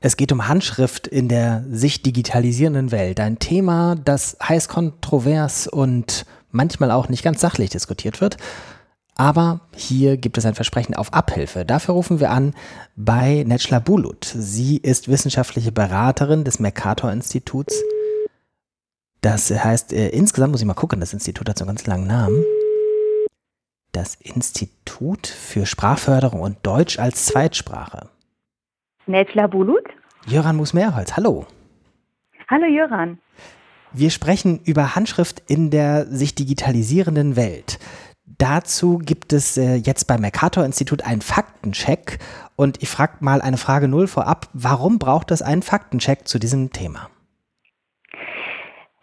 Es 0.00 0.16
geht 0.16 0.30
um 0.30 0.46
Handschrift 0.46 1.08
in 1.08 1.28
der 1.28 1.64
sich 1.70 2.02
digitalisierenden 2.02 2.92
Welt. 2.92 3.18
Ein 3.18 3.40
Thema, 3.40 3.96
das 3.96 4.36
heiß 4.40 4.68
kontrovers 4.68 5.66
und 5.66 6.24
manchmal 6.52 6.92
auch 6.92 7.08
nicht 7.08 7.24
ganz 7.24 7.40
sachlich 7.40 7.70
diskutiert 7.70 8.20
wird. 8.20 8.36
Aber 9.16 9.62
hier 9.74 10.16
gibt 10.16 10.38
es 10.38 10.46
ein 10.46 10.54
Versprechen 10.54 10.94
auf 10.94 11.12
Abhilfe. 11.12 11.64
Dafür 11.64 11.94
rufen 11.94 12.20
wir 12.20 12.30
an 12.30 12.54
bei 12.94 13.42
Netschla 13.44 13.80
Bulut. 13.80 14.32
Sie 14.32 14.76
ist 14.76 15.08
wissenschaftliche 15.08 15.72
Beraterin 15.72 16.44
des 16.44 16.60
Mercator-Instituts. 16.60 17.74
Das 19.20 19.50
heißt, 19.50 19.92
äh, 19.92 20.10
insgesamt 20.10 20.52
muss 20.52 20.60
ich 20.60 20.66
mal 20.66 20.74
gucken, 20.74 21.00
das 21.00 21.12
Institut 21.12 21.48
hat 21.48 21.58
so 21.58 21.64
einen 21.64 21.74
ganz 21.74 21.86
langen 21.88 22.06
Namen. 22.06 22.44
Das 23.90 24.14
Institut 24.14 25.26
für 25.26 25.66
Sprachförderung 25.66 26.40
und 26.40 26.58
Deutsch 26.62 27.00
als 27.00 27.24
Zweitsprache. 27.26 28.10
Netla 29.08 29.46
Bulut. 29.46 29.84
Jöran 30.26 30.56
Musmeerholz, 30.56 31.16
hallo. 31.16 31.46
Hallo 32.48 32.66
Jöran. 32.66 33.18
Wir 33.92 34.10
sprechen 34.10 34.60
über 34.64 34.94
Handschrift 34.94 35.42
in 35.48 35.70
der 35.70 36.04
sich 36.06 36.34
digitalisierenden 36.34 37.34
Welt. 37.36 37.78
Dazu 38.26 38.98
gibt 38.98 39.32
es 39.32 39.56
äh, 39.56 39.76
jetzt 39.76 40.04
beim 40.04 40.20
Mercator-Institut 40.20 41.04
einen 41.06 41.22
Faktencheck. 41.22 42.18
Und 42.56 42.82
ich 42.82 42.90
frage 42.90 43.14
mal 43.20 43.40
eine 43.40 43.56
Frage 43.56 43.88
null 43.88 44.06
vorab. 44.06 44.48
Warum 44.52 44.98
braucht 44.98 45.30
es 45.30 45.40
einen 45.40 45.62
Faktencheck 45.62 46.28
zu 46.28 46.38
diesem 46.38 46.70
Thema? 46.70 47.08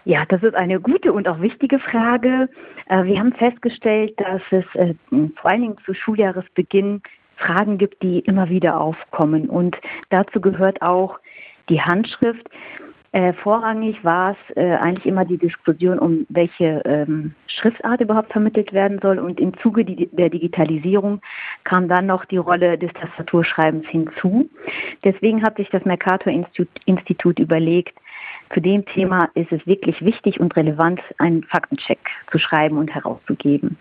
Ja, 0.05 0.25
das 0.27 0.43
ist 0.43 0.53
eine 0.53 0.79
gute 0.79 1.11
und 1.11 1.27
auch 1.27 1.41
wichtige 1.41 1.79
Frage. 1.79 2.47
Äh, 2.87 3.05
wir 3.05 3.19
haben 3.19 3.33
festgestellt, 3.33 4.13
dass 4.19 4.41
es 4.51 4.65
äh, 4.75 4.93
vor 5.41 5.49
allen 5.49 5.61
Dingen 5.61 5.77
zu 5.83 5.95
Schuljahresbeginn 5.95 7.01
Fragen 7.37 7.77
gibt, 7.77 8.01
die 8.01 8.19
immer 8.19 8.49
wieder 8.49 8.79
aufkommen. 8.79 9.49
Und 9.49 9.75
dazu 10.09 10.41
gehört 10.41 10.81
auch 10.81 11.19
die 11.69 11.81
Handschrift. 11.81 12.47
Äh, 13.11 13.31
vorrangig 13.31 14.03
war 14.03 14.31
es 14.31 14.57
äh, 14.57 14.75
eigentlich 14.75 15.05
immer 15.05 15.23
die 15.23 15.37
Diskussion, 15.37 15.99
um 15.99 16.25
welche 16.27 16.81
ähm, 16.83 17.33
Schriftart 17.47 18.01
überhaupt 18.01 18.33
vermittelt 18.33 18.73
werden 18.73 18.99
soll. 19.01 19.19
Und 19.19 19.39
im 19.39 19.57
Zuge 19.59 19.85
die, 19.85 20.09
der 20.11 20.29
Digitalisierung 20.29 21.21
kam 21.63 21.87
dann 21.87 22.07
noch 22.07 22.25
die 22.25 22.37
Rolle 22.37 22.77
des 22.77 22.91
Tastaturschreibens 22.91 23.87
hinzu. 23.87 24.49
Deswegen 25.05 25.43
hat 25.43 25.55
sich 25.55 25.69
das 25.69 25.85
Mercator-Institut 25.85 27.39
überlegt, 27.39 27.97
zu 28.53 28.59
dem 28.59 28.85
Thema 28.85 29.29
ist 29.33 29.51
es 29.51 29.65
wirklich 29.65 30.03
wichtig 30.03 30.41
und 30.41 30.55
relevant, 30.57 31.01
einen 31.17 31.43
Faktencheck 31.43 31.99
zu 32.31 32.37
schreiben 32.37 32.77
und 32.77 32.93
herauszugeben 32.93 33.77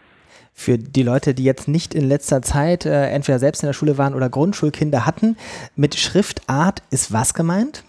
für 0.55 0.79
die 0.79 1.03
Leute, 1.03 1.35
die 1.35 1.45
jetzt 1.45 1.69
nicht 1.69 1.95
in 1.95 2.09
letzter 2.09 2.41
Zeit 2.41 2.87
äh, 2.87 3.09
entweder 3.09 3.39
selbst 3.39 3.63
in 3.63 3.67
der 3.67 3.75
Schule 3.75 3.99
waren 3.99 4.15
oder 4.15 4.31
Grundschulkinder 4.31 5.05
hatten. 5.05 5.37
Mit 5.75 5.97
Schriftart 5.97 6.83
ist 6.91 7.13
was 7.13 7.35
gemeint? 7.35 7.85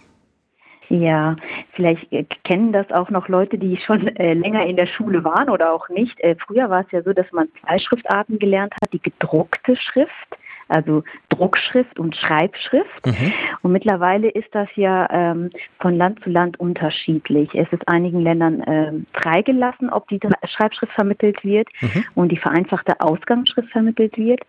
Ja, 0.88 1.36
vielleicht 1.72 2.12
äh, 2.12 2.24
kennen 2.44 2.72
das 2.72 2.90
auch 2.90 3.10
noch 3.10 3.28
Leute, 3.28 3.56
die 3.56 3.76
schon 3.78 4.08
äh, 4.16 4.34
länger 4.34 4.66
in 4.66 4.76
der 4.76 4.86
Schule 4.86 5.24
waren 5.24 5.48
oder 5.48 5.72
auch 5.72 5.88
nicht. 5.88 6.18
Äh, 6.20 6.36
früher 6.44 6.68
war 6.68 6.80
es 6.80 6.92
ja 6.92 7.02
so, 7.02 7.12
dass 7.12 7.30
man 7.32 7.48
zwei 7.60 7.78
Schriftarten 7.78 8.38
gelernt 8.38 8.74
hat, 8.80 8.92
die 8.92 9.00
gedruckte 9.00 9.76
Schrift 9.76 10.36
also 10.68 11.02
Druckschrift 11.28 11.98
und 11.98 12.16
Schreibschrift. 12.16 13.06
Mhm. 13.06 13.32
Und 13.62 13.72
mittlerweile 13.72 14.28
ist 14.28 14.48
das 14.52 14.68
ja 14.74 15.08
ähm, 15.10 15.50
von 15.80 15.96
Land 15.96 16.22
zu 16.22 16.30
Land 16.30 16.58
unterschiedlich. 16.58 17.54
Es 17.54 17.68
ist 17.72 17.86
einigen 17.88 18.20
Ländern 18.20 18.62
ähm, 18.66 19.06
freigelassen, 19.12 19.90
ob 19.90 20.08
die 20.08 20.20
Schreibschrift 20.44 20.92
vermittelt 20.92 21.44
wird 21.44 21.68
mhm. 21.80 22.04
und 22.14 22.32
die 22.32 22.36
vereinfachte 22.36 23.00
Ausgangsschrift 23.00 23.70
vermittelt 23.70 24.16
wird 24.16 24.40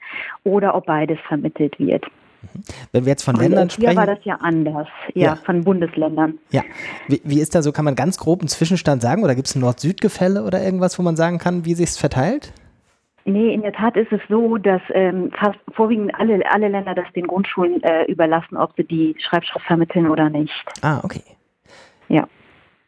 oder 0.44 0.76
ob 0.76 0.86
beides 0.86 1.20
vermittelt 1.28 1.78
wird. 1.80 2.06
Mhm. 2.42 2.64
Wenn 2.92 3.06
wir 3.06 3.12
jetzt 3.12 3.24
von 3.24 3.36
Ländern 3.36 3.70
sprechen. 3.70 3.92
Hier 3.92 3.98
war 3.98 4.08
das 4.08 4.24
ja 4.24 4.36
anders, 4.36 4.88
ja, 5.14 5.28
ja. 5.28 5.36
von 5.36 5.64
Bundesländern. 5.64 6.40
Ja. 6.52 6.64
Wie, 7.08 7.22
wie, 7.24 7.42
ist 7.42 7.56
da 7.56 7.62
so, 7.62 7.72
kann 7.72 7.86
man 7.86 7.96
ganz 7.96 8.18
grob 8.18 8.42
einen 8.42 8.48
Zwischenstand 8.48 9.02
sagen 9.02 9.24
oder 9.24 9.36
gibt 9.36 9.48
es 9.48 9.56
ein 9.56 9.62
Nord-Süd-Gefälle 9.62 10.44
oder 10.44 10.64
irgendwas, 10.64 10.98
wo 10.98 11.04
man 11.04 11.16
sagen 11.16 11.38
kann, 11.38 11.66
wie 11.66 11.74
sich 11.74 11.90
es 11.90 11.98
verteilt? 11.98 12.54
Nee, 13.28 13.54
in 13.54 13.62
der 13.62 13.74
Tat 13.74 13.98
ist 13.98 14.14
es 14.14 14.22
so, 14.30 14.58
dass 14.58 14.82
ähm, 14.94 15.32
fast 15.38 15.60
vorwiegend 15.74 16.16
alle, 16.18 16.40
alle 16.50 16.70
Länder 16.70 16.96
das 16.96 17.12
den 17.14 17.28
Grundschulen 17.28 17.84
äh, 17.84 18.06
überlassen, 18.06 18.56
ob 18.56 18.74
sie 18.78 18.86
die 18.86 19.18
Schreibschrift 19.20 19.66
vermitteln 19.66 20.10
oder 20.10 20.30
nicht. 20.30 20.54
Ah, 20.82 21.02
okay. 21.04 21.24
Ja. 22.08 22.26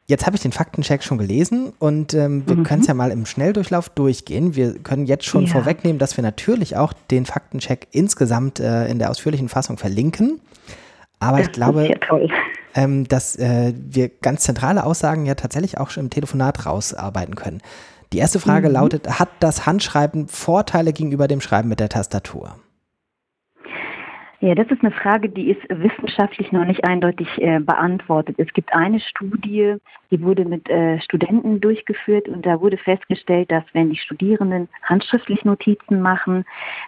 Jetzt 0.07 0.25
habe 0.25 0.38
ich 0.38 0.41
den 0.41 0.53
Faktencheck 0.53 1.03
schon 1.03 1.17
gelesen 1.17 1.73
und 1.77 2.13
ähm, 2.13 2.47
wir 2.47 2.55
mhm. 2.55 2.63
können 2.63 2.81
es 2.81 2.88
ja 2.88 2.94
mal 2.94 3.11
im 3.11 3.25
Schnelldurchlauf 3.25 3.89
durchgehen. 3.89 4.55
Wir 4.55 4.79
können 4.79 5.07
jetzt 5.07 5.25
schon 5.25 5.44
ja. 5.44 5.51
vorwegnehmen, 5.51 6.00
dass 6.00 6.16
wir 6.16 6.22
natürlich 6.23 6.77
auch 6.77 6.94
den 7.11 7.25
Faktencheck 7.25 7.88
insgesamt 7.91 8.61
äh, 8.61 8.88
in 8.88 8.97
der 8.97 9.09
ausführlichen 9.09 9.50
Fassung 9.50 9.77
verlinken. 9.77 10.39
Aber 11.19 11.39
das 11.39 11.47
ich 11.47 11.51
glaube, 11.51 11.94
ähm, 12.75 13.09
dass 13.09 13.35
äh, 13.35 13.73
wir 13.75 14.07
ganz 14.07 14.44
zentrale 14.44 14.85
Aussagen 14.85 15.25
ja 15.25 15.35
tatsächlich 15.35 15.77
auch 15.77 15.89
schon 15.89 16.06
im 16.06 16.09
Telefonat 16.09 16.66
rausarbeiten 16.66 17.35
können. 17.35 17.61
Die 18.13 18.17
erste 18.17 18.39
Frage 18.39 18.69
mhm. 18.69 18.73
lautet, 18.73 19.19
hat 19.19 19.29
das 19.39 19.65
Handschreiben 19.65 20.27
Vorteile 20.27 20.93
gegenüber 20.93 21.27
dem 21.27 21.41
Schreiben 21.41 21.69
mit 21.69 21.79
der 21.79 21.89
Tastatur? 21.89 22.55
Ja, 24.41 24.55
das 24.55 24.67
ist 24.72 24.81
eine 24.81 24.91
Frage, 24.91 25.27
die 25.27 25.50
ist 25.50 25.61
wissenschaftlich 25.67 26.53
noch 26.53 26.63
nicht 26.63 26.85
eindeutig 26.85 27.27
äh, 27.41 27.59
beantwortet. 27.59 28.35
Es 28.38 28.47
gibt 28.53 28.73
eine 28.73 29.01
Studie, 29.01 29.75
die 30.11 30.22
wurde 30.22 30.45
mit 30.45 30.69
äh, 30.69 31.01
Studenten 31.01 31.59
durchgeführt 31.59 32.29
und 32.29 32.45
da 32.45 32.61
wurde 32.61 32.77
festgestellt, 32.77 33.51
dass 33.51 33.66
wenn 33.73 33.89
die 33.89 33.97
Studierenden 33.97 34.69
handschriftlich 34.83 35.44
Notizen 35.44 36.01
machen, 36.01 36.45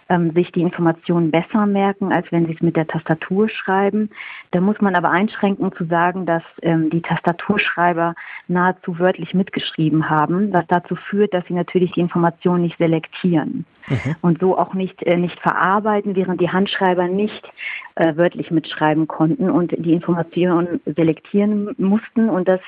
ähm, 0.08 0.32
sich 0.32 0.50
die 0.52 0.62
Informationen 0.62 1.30
besser 1.30 1.66
merken, 1.66 2.10
als 2.10 2.26
wenn 2.32 2.46
sie 2.46 2.54
es 2.54 2.62
mit 2.62 2.74
der 2.74 2.86
Tastatur 2.86 3.50
schreiben. 3.50 4.08
Da 4.52 4.62
muss 4.62 4.80
man 4.80 4.94
aber 4.94 5.10
einschränken 5.10 5.72
zu 5.72 5.84
sagen, 5.84 6.24
dass 6.24 6.42
ähm, 6.62 6.88
die 6.88 7.02
Tastaturschreiber 7.02 8.14
nahezu 8.48 8.98
wörtlich 8.98 9.34
mitgeschrieben 9.34 10.08
haben, 10.08 10.54
was 10.54 10.64
dazu 10.68 10.96
führt, 10.96 11.34
dass 11.34 11.44
sie 11.48 11.54
natürlich 11.54 11.92
die 11.92 12.00
Informationen 12.00 12.62
nicht 12.62 12.78
selektieren 12.78 13.66
mhm. 13.88 14.16
und 14.22 14.40
so 14.40 14.56
auch 14.56 14.74
nicht, 14.74 15.02
äh, 15.02 15.16
nicht 15.16 15.38
verarbeiten, 15.40 16.16
während 16.16 16.40
die 16.40 16.50
Handschreiber 16.50 17.08
nicht 17.08 17.41
just 17.42 17.54
äh, 17.96 18.16
wörtlich 18.16 18.50
mitschreiben 18.50 19.06
konnten 19.06 19.50
und 19.50 19.72
die 19.72 19.92
Informationen 19.92 20.80
selektieren 20.84 21.74
mussten. 21.78 22.28
Und 22.28 22.48
das 22.48 22.60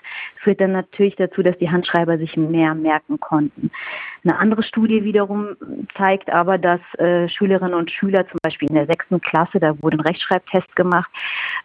führt 0.43 0.61
dann 0.61 0.73
natürlich 0.73 1.17
dazu, 1.17 1.43
dass 1.43 1.57
die 1.59 1.71
Handschreiber 1.71 2.19
sich 2.19 2.37
mehr 2.37 2.75
merken 2.75 3.19
konnten. 3.21 3.71
Eine 4.25 4.39
andere 4.39 4.63
Studie 4.63 5.05
wiederum 5.05 5.57
zeigt 5.97 6.31
aber, 6.31 6.57
dass 6.57 6.81
äh, 6.99 7.29
Schülerinnen 7.29 7.75
und 7.75 7.91
Schüler 7.91 8.27
zum 8.29 8.39
Beispiel 8.43 8.69
in 8.69 8.75
der 8.75 8.87
sechsten 8.87 9.21
Klasse, 9.21 9.61
da 9.61 9.81
wurde 9.83 9.99
ein 9.99 10.01
Rechtschreibtest 10.01 10.75
gemacht, 10.77 11.11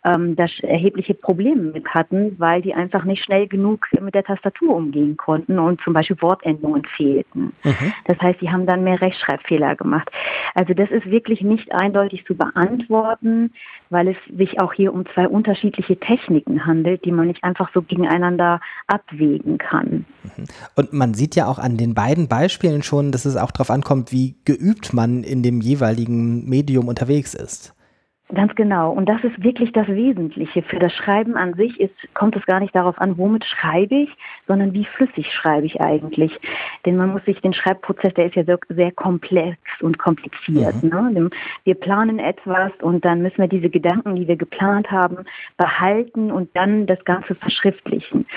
ähm, 0.03 0.36
da 0.36 0.46
erhebliche 0.62 1.14
Probleme 1.14 1.72
mit 1.72 1.88
hatten, 1.94 2.38
weil 2.38 2.62
die 2.62 2.74
einfach 2.74 3.06
nicht 3.06 3.24
schnell 3.24 3.48
genug 3.48 3.88
mit 4.02 4.14
der 4.14 4.24
Tastatur 4.24 4.75
umgehen 4.75 5.16
konnten 5.16 5.58
und 5.58 5.81
zum 5.81 5.94
Beispiel 5.94 6.22
Wortendungen 6.22 6.84
fehlten. 6.98 7.53
Mhm. 7.64 7.94
Das 8.06 8.19
heißt, 8.19 8.40
sie 8.40 8.50
haben 8.50 8.66
dann 8.66 8.84
mehr 8.84 9.00
Rechtschreibfehler 9.00 9.75
gemacht. 9.75 10.09
Also 10.53 10.74
das 10.74 10.90
ist 10.92 11.09
wirklich 11.09 11.42
nicht 11.42 11.72
eindeutig 11.74 12.25
zu 12.25 12.36
beantworten, 12.36 13.49
weil 13.90 14.08
es 14.10 14.18
sich 14.38 14.60
auch 14.62 14.74
hier 14.74 14.94
um 14.94 15.06
zwei 15.14 15.28
unterschiedliche 15.28 16.00
Techniken 16.00 16.66
handelt, 16.66 17.06
die 17.06 17.12
man 17.12 17.28
nicht 17.28 17.44
einfach 17.44 17.72
so 17.74 17.82
gegeneinander 17.82 18.62
abwägen 18.88 19.58
kann. 19.58 20.06
Und 20.76 20.94
man 20.94 21.14
sieht 21.14 21.36
ja 21.36 21.48
auch 21.48 21.60
an 21.60 21.78
den 21.78 21.94
beiden 21.94 22.28
Beispielen 22.28 22.84
schon, 22.84 23.12
dass 23.12 23.26
es 23.26 23.36
auch 23.36 23.52
darauf 23.52 23.72
ankommt, 23.72 24.12
wie 24.12 24.36
geübt 24.46 24.94
man 24.94 25.24
in 25.24 25.44
dem 25.44 25.62
jeweiligen 25.62 26.48
Medium 26.48 26.88
unterwegs 26.88 27.34
ist. 27.34 27.74
Ganz 28.34 28.53
genau. 28.53 28.91
Und 28.91 29.09
das 29.09 29.23
ist 29.23 29.44
wirklich 29.44 29.72
das 29.72 29.88
Wesentliche. 29.88 30.62
Für 30.62 30.78
das 30.78 30.94
Schreiben 30.94 31.35
an 31.35 31.56
sich 31.56 31.79
ist, 31.79 31.95
kommt 32.13 32.35
es 32.35 32.45
gar 32.45 32.59
nicht 32.59 32.75
darauf 32.75 33.00
an, 33.01 33.17
womit 33.17 33.44
schreibe 33.44 33.95
ich, 33.95 34.09
sondern 34.47 34.72
wie 34.73 34.85
flüssig 34.85 35.34
schreibe 35.34 35.66
ich 35.66 35.81
eigentlich. 35.81 36.39
Denn 36.85 36.95
man 36.95 37.09
muss 37.09 37.25
sich 37.25 37.41
den 37.41 37.53
Schreibprozess, 37.53 38.13
der 38.13 38.28
ist 38.28 38.35
ja 38.35 38.44
sehr, 38.44 38.59
sehr 38.69 38.91
komplex 38.91 39.57
und 39.81 39.97
kompliziert. 39.97 40.84
Mhm. 40.84 40.89
Ne? 40.89 41.29
Wir 41.63 41.73
planen 41.73 42.19
etwas 42.19 42.72
und 42.81 43.03
dann 43.03 43.23
müssen 43.23 43.39
wir 43.39 43.47
diese 43.47 43.69
Gedanken, 43.69 44.16
die 44.16 44.28
wir 44.28 44.35
geplant 44.35 44.91
haben, 44.91 45.25
behalten 45.57 46.31
und 46.31 46.56
dann 46.56 46.86
das 46.86 47.04
Ganze 47.06 47.33
verschriftlichen. 47.33 48.27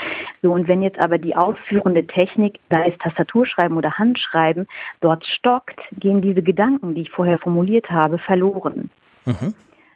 So, 0.41 0.55
und 0.55 0.69
wenn 0.69 0.81
jetzt 0.81 1.01
aber 1.01 1.19
die 1.19 1.37
ausführende 1.37 2.07
Technik, 2.07 2.61
da 2.71 2.83
ist 2.85 2.99
Tastaturschreiben 3.01 3.77
oder 3.77 3.99
Handschreiben, 3.99 4.67
dort 5.03 5.27
stockt, 5.27 5.79
gehen 5.99 6.23
diese 6.23 6.43
Gedanken, 6.43 6.95
die 6.95 7.03
ich 7.03 7.11
vorher 7.11 7.39
formuliert 7.39 7.91
habe, 7.91 8.17
verloren. 8.17 8.89
Mhm. 9.27 9.53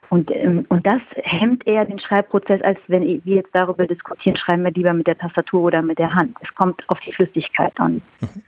Und, 0.09 0.31
ähm, 0.31 0.65
und 0.69 0.87
das 0.87 1.01
hemmt 1.23 1.67
eher 1.67 1.85
den 1.85 1.99
Schreibprozess, 1.99 2.63
als 2.63 2.79
wenn 2.89 3.03
wir 3.03 3.21
jetzt 3.25 3.51
darüber 3.53 3.87
diskutieren, 3.87 4.37
schreiben 4.37 4.65
wir 4.65 4.71
lieber 4.71 4.93
mit 4.93 5.07
der 5.07 5.19
Tastatur 5.19 5.63
oder 5.63 5.83
mit 5.83 5.99
der 5.99 6.15
Hand. 6.15 6.37
Es 6.43 6.55
kommt 6.55 6.83
auf 6.89 6.99
die 7.01 7.13
Flüssigkeit 7.13 7.73
an. 7.79 8.03
Mhm. 8.21 8.43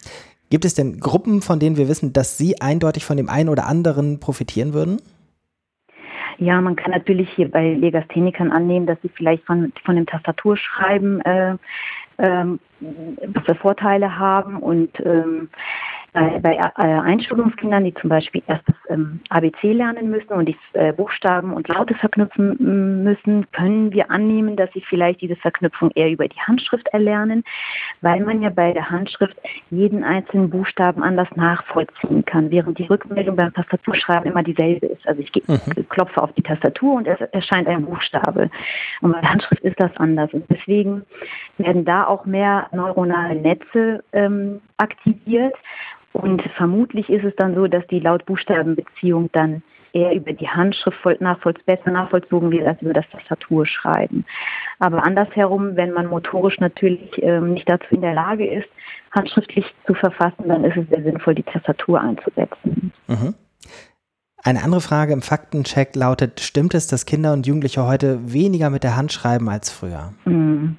Gibt 0.51 0.65
es 0.65 0.75
denn 0.75 0.99
Gruppen, 0.99 1.43
von 1.43 1.59
denen 1.59 1.77
wir 1.77 1.89
wissen, 1.89 2.13
dass 2.13 2.39
sie 2.39 2.61
eindeutig 2.61 3.05
von 3.05 3.17
dem 3.17 3.29
einen 3.29 3.49
oder 3.49 3.67
anderen 3.67 4.19
profitieren 4.21 4.73
würden? 4.73 5.01
Ja, 6.39 6.61
man 6.61 6.77
kann 6.77 6.93
natürlich 6.93 7.29
hier 7.35 7.51
bei 7.51 7.75
Legasthenikern 7.75 8.53
annehmen, 8.53 8.87
dass 8.87 8.99
sie 9.03 9.09
vielleicht 9.09 9.45
von, 9.45 9.73
von 9.85 9.97
dem 9.97 10.07
Tastaturschreiben 10.07 11.21
äh, 11.23 11.57
ähm, 12.19 12.61
Vorteile 13.61 14.19
haben 14.19 14.59
und 14.59 14.91
ähm, 15.05 15.49
Bei, 16.13 16.39
bei 16.39 16.55
äh, 16.57 16.71
Einschulungskindern, 16.77 17.85
die 17.85 17.95
zum 17.95 18.09
Beispiel 18.09 18.43
erst 18.47 18.67
das 18.67 18.77
ähm, 18.89 19.21
ABC 19.29 19.73
lernen 19.73 20.11
müssen 20.11 20.33
und 20.33 20.47
die 20.47 20.57
äh, 20.73 20.93
Buchstaben 20.93 21.53
und 21.53 21.69
Laute 21.69 21.95
verknüpfen 21.95 23.05
müssen, 23.05 23.51
können 23.53 23.93
wir 23.93 24.11
annehmen, 24.11 24.57
dass 24.57 24.73
sie 24.73 24.81
vielleicht 24.81 25.21
diese 25.21 25.37
Verknüpfung 25.37 25.91
eher 25.95 26.11
über 26.11 26.27
die 26.27 26.41
Handschrift 26.41 26.89
erlernen, 26.89 27.45
weil 28.01 28.21
man 28.21 28.41
ja 28.41 28.49
bei 28.49 28.73
der 28.73 28.91
Handschrift 28.91 29.37
jeden 29.71 30.03
einzelnen 30.03 30.51
Buchstaben 30.51 31.03
anders 31.03 31.29
nachvollziehen 31.37 32.25
kann, 32.25 32.51
während 32.51 32.79
die 32.79 32.87
Rückmeldung 32.87 33.37
beim 33.37 33.53
Tastaturschreiben 33.53 34.31
immer 34.31 34.43
dieselbe 34.43 34.87
ist. 34.87 35.07
Also 35.07 35.21
ich 35.21 35.33
mhm. 35.47 35.89
klopfe 35.89 36.23
auf 36.23 36.33
die 36.33 36.43
Tastatur 36.43 36.95
und 36.95 37.07
es 37.07 37.21
erscheint 37.33 37.69
ein 37.69 37.85
Buchstabe. 37.85 38.51
Und 39.03 39.13
bei 39.13 39.21
der 39.21 39.31
Handschrift 39.31 39.63
ist 39.63 39.79
das 39.79 39.95
anders. 39.97 40.33
Und 40.33 40.45
deswegen 40.51 41.03
werden 41.59 41.85
da 41.85 42.07
auch 42.07 42.25
mehr 42.25 42.69
neuronale 42.73 43.35
Netze 43.35 44.03
ähm, 44.13 44.61
aktiviert. 44.77 45.55
Und 46.19 46.43
vermutlich 46.57 47.09
ist 47.09 47.25
es 47.25 47.35
dann 47.37 47.55
so, 47.55 47.69
dass 47.69 47.87
die 47.87 48.01
Laut-Buchstaben-Beziehung 48.01 49.31
dann 49.33 49.63
eher 49.93 50.15
über 50.15 50.33
die 50.33 50.49
Handschrift 50.49 51.21
nachvollz 51.21 51.63
besser 51.65 51.91
nachvollzogen 51.91 52.51
wird 52.51 52.67
als 52.67 52.83
über 52.83 52.93
das 52.93 53.09
Tastaturschreiben. 53.11 54.25
Aber 54.81 55.05
andersherum, 55.05 55.77
wenn 55.77 55.93
man 55.93 56.09
motorisch 56.09 56.59
natürlich 56.59 57.11
ähm, 57.23 57.55
nicht 57.55 57.69
dazu 57.69 57.87
in 57.91 58.03
der 58.03 58.15
Lage 58.15 58.47
ist, 58.47 58.69
handschriftlich 59.13 59.65
zu 59.87 59.95
verfassen, 59.95 60.49
dann 60.49 60.65
ist 60.65 60.77
es 60.77 60.89
sehr 60.89 61.03
sinnvoll, 61.03 61.37
die 61.37 61.45
Tastatur 61.45 62.01
einzusetzen. 62.01 62.93
Mhm. 63.07 63.35
Eine 64.43 64.63
andere 64.63 64.81
Frage 64.81 65.13
im 65.13 65.23
Faktencheck 65.23 65.95
lautet, 65.95 66.41
stimmt 66.41 66.75
es, 66.75 66.87
dass 66.87 67.07
Kinder 67.07 67.33
und 67.33 67.47
Jugendliche 67.47 67.87
heute 67.87 68.33
weniger 68.33 68.71
mit 68.71 68.83
der 68.83 68.97
Hand 68.97 69.13
schreiben 69.13 69.49
als 69.49 69.71
früher? 69.71 70.13
Mm, 70.25 70.77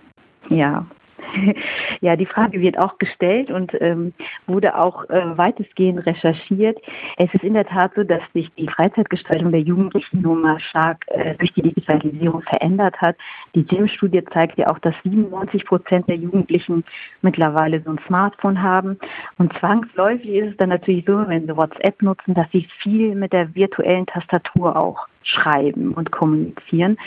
ja, 0.49 0.85
Ja, 2.01 2.15
die 2.15 2.25
Frage 2.25 2.61
wird 2.61 2.77
auch 2.77 2.97
gestellt 2.97 3.51
und 3.51 3.73
ähm, 3.81 4.13
wurde 4.47 4.77
auch 4.77 5.09
äh, 5.09 5.37
weitestgehend 5.37 6.05
recherchiert. 6.05 6.77
Es 7.17 7.33
ist 7.33 7.43
in 7.43 7.53
der 7.53 7.65
Tat 7.65 7.91
so, 7.95 8.03
dass 8.03 8.21
sich 8.33 8.49
die 8.57 8.67
Freizeitgestaltung 8.67 9.51
der 9.51 9.61
Jugendlichen 9.61 10.21
nun 10.21 10.41
mal 10.41 10.59
stark 10.59 11.03
äh, 11.07 11.35
durch 11.35 11.53
die 11.53 11.61
Digitalisierung 11.61 12.41
verändert 12.43 12.95
hat. 13.01 13.15
Die 13.55 13.61
JIM-Studie 13.61 14.23
zeigt 14.33 14.57
ja 14.57 14.67
auch, 14.67 14.79
dass 14.79 14.95
97 15.03 15.65
Prozent 15.65 16.07
der 16.07 16.15
Jugendlichen 16.15 16.83
mittlerweile 17.21 17.81
so 17.81 17.91
ein 17.91 17.99
Smartphone 18.07 18.61
haben. 18.61 18.97
Und 19.37 19.51
zwangsläufig 19.59 20.29
ist 20.29 20.51
es 20.51 20.57
dann 20.57 20.69
natürlich 20.69 21.05
so, 21.05 21.27
wenn 21.27 21.47
sie 21.47 21.57
WhatsApp 21.57 22.01
nutzen, 22.01 22.33
dass 22.33 22.49
sie 22.51 22.67
viel 22.81 23.15
mit 23.15 23.33
der 23.33 23.53
virtuellen 23.55 24.05
Tastatur 24.05 24.75
auch 24.75 25.07
schreiben 25.23 25.93
und 25.93 26.11
kommunizieren. 26.11 26.97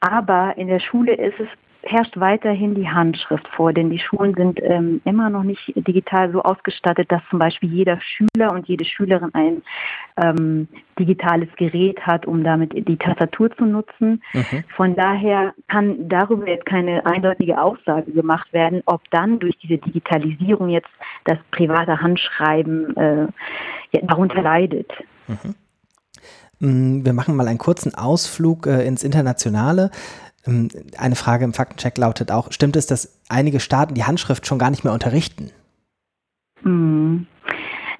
Aber 0.00 0.54
in 0.56 0.68
der 0.68 0.80
Schule 0.80 1.14
ist 1.14 1.38
es 1.38 1.48
herrscht 1.82 2.18
weiterhin 2.18 2.74
die 2.74 2.88
Handschrift 2.88 3.46
vor, 3.48 3.72
denn 3.72 3.90
die 3.90 3.98
Schulen 3.98 4.34
sind 4.34 4.60
ähm, 4.62 5.00
immer 5.04 5.30
noch 5.30 5.42
nicht 5.42 5.72
digital 5.74 6.30
so 6.32 6.42
ausgestattet, 6.42 7.10
dass 7.10 7.22
zum 7.30 7.38
Beispiel 7.38 7.70
jeder 7.72 7.98
Schüler 8.00 8.52
und 8.52 8.68
jede 8.68 8.84
Schülerin 8.84 9.30
ein 9.34 9.62
ähm, 10.22 10.68
digitales 10.98 11.48
Gerät 11.56 12.00
hat, 12.00 12.26
um 12.26 12.44
damit 12.44 12.72
die 12.74 12.96
Tastatur 12.96 13.50
zu 13.56 13.64
nutzen. 13.64 14.22
Mhm. 14.32 14.64
Von 14.76 14.94
daher 14.94 15.54
kann 15.68 16.08
darüber 16.08 16.46
jetzt 16.46 16.66
keine 16.66 17.04
eindeutige 17.06 17.60
Aussage 17.60 18.12
gemacht 18.12 18.52
werden, 18.52 18.82
ob 18.86 19.08
dann 19.10 19.38
durch 19.38 19.56
diese 19.58 19.78
Digitalisierung 19.78 20.68
jetzt 20.68 20.90
das 21.24 21.38
private 21.50 22.00
Handschreiben 22.00 22.96
äh, 22.96 23.26
darunter 24.02 24.42
leidet. 24.42 24.90
Mhm. 25.28 25.54
Mm, 26.60 27.04
wir 27.04 27.14
machen 27.14 27.36
mal 27.36 27.48
einen 27.48 27.58
kurzen 27.58 27.94
Ausflug 27.94 28.66
äh, 28.66 28.86
ins 28.86 29.02
Internationale. 29.02 29.90
Ähm, 30.46 30.68
eine 30.96 31.16
Frage 31.16 31.44
im 31.44 31.52
Faktencheck 31.52 31.98
lautet 31.98 32.30
auch, 32.30 32.52
stimmt 32.52 32.76
es, 32.76 32.86
dass 32.86 33.18
einige 33.28 33.60
Staaten 33.60 33.94
die 33.94 34.04
Handschrift 34.04 34.46
schon 34.46 34.58
gar 34.58 34.70
nicht 34.70 34.84
mehr 34.84 34.92
unterrichten? 34.92 35.50
Hm. 36.62 37.26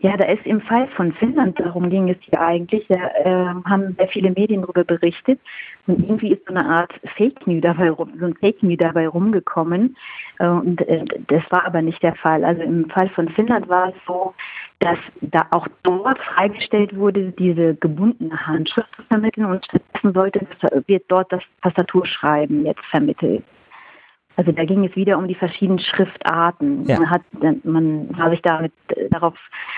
Ja, 0.03 0.17
da 0.17 0.25
ist 0.29 0.47
im 0.47 0.63
Fall 0.63 0.89
von 0.97 1.13
Finnland, 1.13 1.61
darum 1.61 1.91
ging 1.91 2.09
es 2.09 2.17
ja 2.33 2.41
eigentlich, 2.41 2.87
da 2.89 2.95
äh, 3.23 3.55
haben 3.69 3.95
sehr 3.99 4.09
viele 4.09 4.31
Medien 4.31 4.63
darüber 4.63 4.83
berichtet 4.83 5.39
und 5.87 6.01
irgendwie 6.01 6.33
ist 6.33 6.47
so 6.47 6.55
eine 6.55 6.65
Art 6.65 6.91
Fake 7.19 7.47
News 7.47 7.61
dabei, 7.61 7.89
so 7.89 8.07
ein 8.07 8.35
Fake 8.41 8.63
News 8.63 8.79
dabei 8.79 9.09
rumgekommen 9.09 9.95
äh, 10.39 10.47
und 10.47 10.81
äh, 10.89 11.05
das 11.29 11.43
war 11.51 11.67
aber 11.67 11.83
nicht 11.83 12.03
der 12.03 12.15
Fall. 12.15 12.47
Also 12.47 12.63
im 12.63 12.89
Fall 12.89 13.11
von 13.11 13.29
Finnland 13.29 13.69
war 13.69 13.89
es 13.89 13.95
so, 14.07 14.33
dass 14.79 14.99
da 15.21 15.47
auch 15.51 15.69
dort 15.83 16.19
freigestellt 16.19 16.97
wurde, 16.97 17.33
diese 17.33 17.75
gebundene 17.75 18.47
Handschrift 18.47 18.89
zu 18.97 19.03
vermitteln 19.03 19.45
und 19.45 19.63
stattdessen 19.67 20.15
sollte, 20.15 20.47
wird 20.87 21.05
dort 21.09 21.31
das 21.31 21.43
Tastaturschreiben 21.61 22.65
jetzt 22.65 22.85
vermittelt. 22.87 23.45
Also 24.41 24.53
da 24.53 24.65
ging 24.65 24.87
es 24.87 24.97
wieder 24.97 25.19
um 25.19 25.29
die 25.29 25.35
verschiedenen 25.35 25.81
Schriftarten. 25.81 26.87
Ja. 26.87 26.99
Man, 26.99 27.11
hat, 27.11 27.21
man 27.63 28.09
war 28.17 28.31
sich 28.31 28.41
damit 28.41 28.73
äh, 28.89 29.07
darauf 29.11 29.35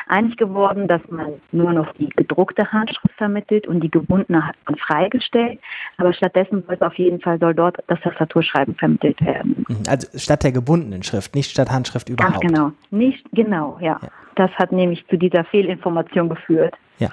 einig 0.06 0.36
geworden, 0.36 0.86
dass 0.86 1.00
man 1.10 1.32
nur 1.50 1.72
noch 1.72 1.92
die 1.94 2.08
gedruckte 2.10 2.70
Handschrift 2.70 3.16
vermittelt 3.16 3.66
und 3.66 3.80
die 3.80 3.90
gebundene 3.90 4.46
hat 4.46 4.54
man 4.66 4.76
freigestellt. 4.76 5.58
Aber 5.96 6.12
stattdessen 6.12 6.62
sollte 6.64 6.86
auf 6.86 6.94
jeden 6.94 7.20
Fall 7.20 7.40
soll 7.40 7.54
dort 7.54 7.78
das 7.88 8.00
Tastaturschreiben 8.02 8.76
vermittelt 8.76 9.20
werden. 9.22 9.66
Mhm. 9.66 9.82
Also 9.88 10.06
statt 10.16 10.44
der 10.44 10.52
gebundenen 10.52 11.02
Schrift, 11.02 11.34
nicht 11.34 11.50
statt 11.50 11.68
Handschrift 11.72 12.08
überhaupt. 12.08 12.40
Ganz 12.40 12.54
genau, 12.54 12.70
nicht 12.92 13.26
genau, 13.32 13.78
ja. 13.80 13.98
ja. 14.00 14.08
Das 14.36 14.52
hat 14.52 14.70
nämlich 14.70 15.04
zu 15.08 15.18
dieser 15.18 15.42
Fehlinformation 15.42 16.28
geführt. 16.28 16.76
Ja. 17.00 17.08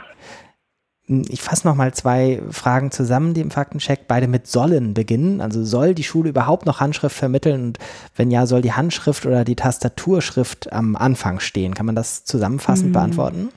Ich 1.10 1.42
fasse 1.42 1.68
nochmal 1.68 1.92
zwei 1.94 2.40
Fragen 2.52 2.92
zusammen, 2.92 3.34
die 3.34 3.42
im 3.42 3.50
Faktencheck 3.50 4.08
beide 4.08 4.28
mit 4.28 4.46
sollen 4.46 4.94
beginnen. 4.94 5.42
Also 5.42 5.64
soll 5.64 5.96
die 5.96 6.04
Schule 6.04 6.30
überhaupt 6.30 6.68
noch 6.68 6.80
Handschrift 6.80 7.16
vermitteln 7.16 7.64
und 7.64 7.80
wenn 8.16 8.30
ja, 8.30 8.46
soll 8.46 8.62
die 8.62 8.74
Handschrift 8.74 9.26
oder 9.26 9.44
die 9.44 9.56
Tastaturschrift 9.56 10.72
am 10.72 10.96
Anfang 10.96 11.40
stehen? 11.40 11.74
Kann 11.74 11.88
man 11.88 11.96
das 11.96 12.26
zusammenfassend 12.26 12.90
mhm. 12.90 12.94
beantworten? 12.94 13.50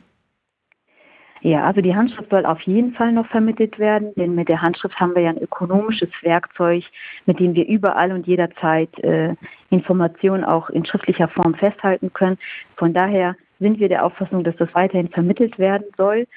Ja, 1.42 1.64
also 1.64 1.80
die 1.80 1.94
Handschrift 1.94 2.30
soll 2.30 2.46
auf 2.46 2.60
jeden 2.62 2.92
Fall 2.94 3.12
noch 3.12 3.26
vermittelt 3.26 3.78
werden, 3.78 4.14
denn 4.16 4.36
mit 4.36 4.48
der 4.48 4.62
Handschrift 4.62 4.98
haben 4.98 5.14
wir 5.14 5.22
ja 5.22 5.30
ein 5.30 5.42
ökonomisches 5.42 6.10
Werkzeug, 6.22 6.84
mit 7.26 7.40
dem 7.40 7.54
wir 7.54 7.66
überall 7.66 8.12
und 8.12 8.26
jederzeit 8.28 8.96
äh, 9.00 9.34
Informationen 9.68 10.44
auch 10.44 10.70
in 10.70 10.86
schriftlicher 10.86 11.28
Form 11.28 11.54
festhalten 11.54 12.12
können. 12.14 12.38
Von 12.76 12.94
daher 12.94 13.36
sind 13.58 13.80
wir 13.80 13.88
der 13.88 14.06
Auffassung, 14.06 14.44
dass 14.44 14.56
das 14.56 14.72
weiterhin 14.72 15.08
vermittelt 15.08 15.58
werden 15.58 15.86
soll. 15.96 16.28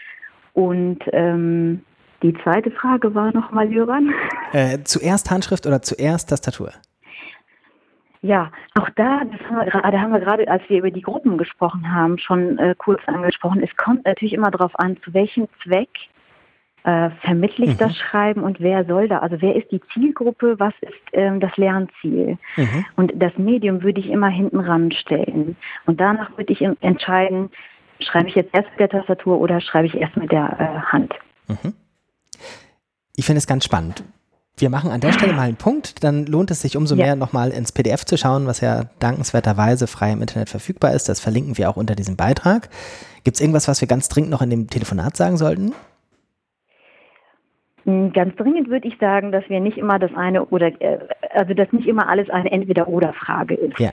Und 0.56 1.00
ähm, 1.12 1.84
die 2.24 2.34
zweite 2.42 2.72
Frage 2.72 3.14
war 3.14 3.32
nochmal, 3.34 3.72
Jöran. 3.72 4.12
Äh, 4.54 4.84
zuerst 4.86 5.32
Handschrift 5.32 5.68
oder 5.68 5.82
zuerst 5.82 6.30
Tastatur? 6.30 6.72
Ja, 8.22 8.52
auch 8.76 8.90
da, 8.96 9.22
das 9.26 9.42
haben 9.50 9.58
wir 9.58 9.66
gerade, 9.66 10.00
haben 10.00 10.14
wir 10.14 10.20
gerade, 10.22 10.48
als 10.48 10.64
wir 10.70 10.78
über 10.78 10.92
die 10.92 11.02
Gruppen 11.02 11.38
gesprochen 11.38 11.94
haben, 11.94 12.18
schon 12.18 12.58
äh, 12.58 12.74
kurz 12.78 13.02
angesprochen. 13.06 13.62
Es 13.62 13.76
kommt 13.76 14.06
natürlich 14.06 14.34
immer 14.34 14.50
darauf 14.50 14.72
an, 14.80 14.96
zu 15.04 15.14
welchem 15.14 15.50
Zweck 15.62 15.90
äh, 16.86 17.10
vermittle 17.22 17.66
ich 17.66 17.74
mhm. 17.74 17.78
das 17.80 17.98
Schreiben 17.98 18.44
und 18.44 18.62
wer 18.62 18.86
soll 18.86 19.10
da? 19.10 19.20
Also 19.20 19.42
wer 19.42 19.56
ist 19.56 19.72
die 19.72 19.82
Zielgruppe, 19.94 20.58
was 20.58 20.74
ist 20.82 20.94
ähm, 21.12 21.42
das 21.42 21.58
Lernziel? 21.58 22.38
Mhm. 22.56 22.86
Und 22.96 23.12
das 23.16 23.38
Medium 23.38 23.84
würde 23.84 24.00
ich 24.00 24.10
immer 24.10 24.30
hinten 24.30 24.60
ranstellen. 24.62 25.58
Und 25.86 26.00
danach 26.00 26.38
würde 26.38 26.54
ich 26.54 26.62
entscheiden, 26.62 27.50
schreibe 28.00 28.30
ich 28.30 28.36
jetzt 28.36 28.54
erst 28.54 28.70
mit 28.72 28.80
der 28.80 28.90
Tastatur 28.90 29.40
oder 29.40 29.62
schreibe 29.62 29.88
ich 29.88 29.96
erst 29.96 30.18
mit 30.18 30.32
der 30.32 30.58
äh, 30.60 30.92
Hand. 30.92 31.14
Mhm. 31.48 31.74
Ich 33.16 33.26
finde 33.26 33.40
es 33.40 33.48
ganz 33.48 33.66
spannend. 33.66 34.04
Wir 34.58 34.70
machen 34.70 34.90
an 34.90 35.02
der 35.02 35.12
Stelle 35.12 35.34
mal 35.34 35.48
einen 35.48 35.58
Punkt, 35.58 36.04
dann 36.04 36.26
lohnt 36.26 36.50
es 36.50 36.62
sich 36.62 36.78
umso 36.78 36.96
ja. 36.96 37.06
mehr 37.06 37.16
nochmal 37.18 37.52
ins 37.52 37.74
PDF 37.74 38.06
zu 38.06 38.18
schauen, 38.18 38.48
was 38.48 38.62
ja 38.62 38.86
dankenswerterweise 39.00 39.86
frei 39.86 40.14
im 40.14 40.22
Internet 40.22 40.50
verfügbar 40.50 40.94
ist. 40.94 41.10
Das 41.10 41.20
verlinken 41.20 41.58
wir 41.58 41.70
auch 41.70 41.76
unter 41.76 41.94
diesem 41.96 42.16
Beitrag. 42.16 42.70
Gibt 43.26 43.36
es 43.36 43.42
irgendwas, 43.42 43.68
was 43.68 43.82
wir 43.82 43.88
ganz 43.88 44.08
dringend 44.08 44.32
noch 44.32 44.42
in 44.42 44.50
dem 44.50 44.70
Telefonat 44.70 45.18
sagen 45.18 45.36
sollten? 45.36 45.74
Hm, 47.84 48.14
ganz 48.14 48.36
dringend 48.38 48.70
würde 48.70 48.88
ich 48.88 48.98
sagen, 48.98 49.34
dass 49.34 49.48
wir 49.50 49.60
nicht 49.60 49.78
immer 49.78 50.00
das 50.00 50.12
eine 50.16 50.46
oder, 50.46 50.68
äh, 50.82 51.00
also 51.32 51.54
dass 51.54 51.72
nicht 51.74 51.88
immer 51.88 52.08
alles 52.08 52.30
eine 52.30 52.52
Entweder-Oder-Frage 52.52 53.56
ist. 53.56 53.80
Ja. 53.80 53.92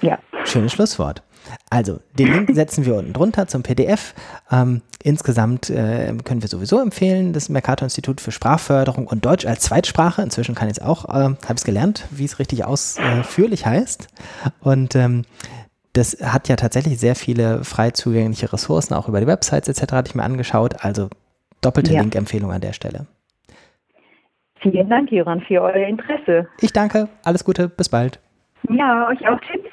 ja. 0.00 0.18
Schönes 0.44 0.72
Schlusswort. 0.72 1.22
Also, 1.70 2.00
den 2.18 2.32
Link 2.32 2.50
setzen 2.52 2.84
wir 2.84 2.96
unten 2.96 3.12
drunter 3.12 3.46
zum 3.46 3.62
PDF. 3.62 4.14
Ähm, 4.50 4.82
insgesamt 5.02 5.70
äh, 5.70 6.14
können 6.24 6.42
wir 6.42 6.48
sowieso 6.48 6.80
empfehlen, 6.80 7.32
das 7.32 7.48
Mercator-Institut 7.48 8.20
für 8.20 8.30
Sprachförderung 8.30 9.06
und 9.06 9.24
Deutsch 9.24 9.46
als 9.46 9.60
Zweitsprache. 9.60 10.22
Inzwischen 10.22 10.54
kann 10.54 10.68
ich 10.68 10.78
es 10.78 10.82
auch, 10.82 11.06
äh, 11.06 11.12
habe 11.12 11.54
es 11.54 11.64
gelernt, 11.64 12.06
wie 12.10 12.24
es 12.24 12.38
richtig 12.38 12.64
ausführlich 12.64 13.66
heißt. 13.66 14.08
Und 14.60 14.94
ähm, 14.96 15.24
das 15.92 16.18
hat 16.22 16.48
ja 16.48 16.56
tatsächlich 16.56 16.98
sehr 16.98 17.16
viele 17.16 17.64
frei 17.64 17.90
zugängliche 17.90 18.52
Ressourcen, 18.52 18.94
auch 18.94 19.08
über 19.08 19.20
die 19.20 19.26
Websites 19.26 19.68
etc. 19.68 19.92
hatte 19.92 20.10
ich 20.10 20.14
mir 20.14 20.22
angeschaut. 20.22 20.84
Also 20.84 21.08
doppelte 21.60 21.92
ja. 21.92 22.00
Link-Empfehlung 22.00 22.52
an 22.52 22.60
der 22.60 22.72
Stelle. 22.72 23.06
Vielen 24.60 24.90
Dank, 24.90 25.10
Joran, 25.10 25.40
für 25.40 25.62
euer 25.62 25.86
Interesse. 25.88 26.46
Ich 26.60 26.72
danke. 26.72 27.08
Alles 27.24 27.44
Gute. 27.44 27.68
Bis 27.68 27.88
bald. 27.88 28.20
Ja, 28.68 29.08
euch 29.08 29.26
auch. 29.26 29.40
Tschüss. 29.40 29.69